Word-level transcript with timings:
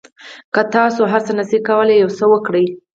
که 0.53 0.61
تاسو 0.75 1.01
هر 1.11 1.21
څه 1.25 1.31
نه 1.37 1.43
شئ 1.49 1.59
کولای 1.67 1.95
یو 1.99 2.09
څه 2.17 2.23
یې 2.25 2.29
وکړئ. 2.31 2.65